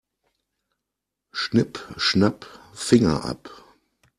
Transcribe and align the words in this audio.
Schnipp-schnapp, 1.31 2.47
Finger 2.73 3.23
ab. 3.23 3.51